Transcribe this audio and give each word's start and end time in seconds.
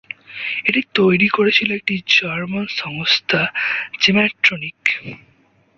এটি 0.65 0.81
তৈরি 0.95 1.27
করেছিল 1.29 1.69
একটি 1.73 1.95
জার্মান 2.11 2.65
সংস্থা, 2.81 3.41
জেম্যাট্রোনিক। 4.01 4.79